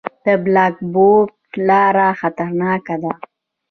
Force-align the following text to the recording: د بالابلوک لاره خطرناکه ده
د 0.25 0.27
بالابلوک 0.43 1.29
لاره 1.67 2.07
خطرناکه 2.19 2.95
ده 3.03 3.13